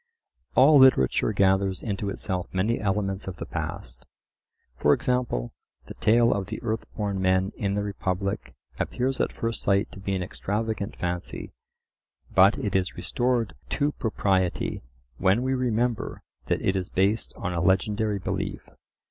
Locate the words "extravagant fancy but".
10.23-12.57